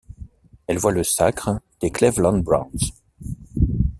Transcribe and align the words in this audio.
Elle 0.65 0.79
voit 0.79 0.93
le 0.93 1.03
sacre 1.03 1.59
des 1.79 1.91
Cleveland 1.91 2.39
Browns. 2.39 2.71